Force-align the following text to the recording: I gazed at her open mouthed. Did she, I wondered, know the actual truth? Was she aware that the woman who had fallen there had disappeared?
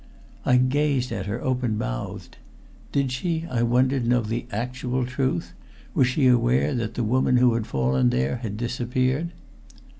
I 0.47 0.57
gazed 0.57 1.11
at 1.11 1.27
her 1.27 1.39
open 1.43 1.77
mouthed. 1.77 2.37
Did 2.91 3.11
she, 3.11 3.45
I 3.51 3.61
wondered, 3.61 4.07
know 4.07 4.21
the 4.21 4.47
actual 4.51 5.05
truth? 5.05 5.53
Was 5.93 6.07
she 6.07 6.25
aware 6.25 6.73
that 6.73 6.95
the 6.95 7.03
woman 7.03 7.37
who 7.37 7.53
had 7.53 7.67
fallen 7.67 8.09
there 8.09 8.37
had 8.37 8.57
disappeared? 8.57 9.29